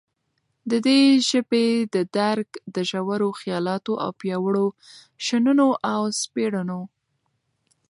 [0.71, 4.67] ددي ژبي ددرک دژورو خیالاتو او پیاوړو
[5.25, 6.81] شننو او سپړنو